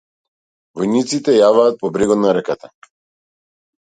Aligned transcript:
Војниците 0.79 1.35
јаваат 1.35 1.77
по 1.83 1.91
брегот 1.97 2.21
на 2.23 2.33
реката. 2.39 2.71